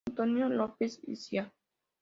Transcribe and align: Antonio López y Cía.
Antonio 0.09 0.49
López 0.49 0.99
y 1.05 1.15
Cía. 1.15 1.53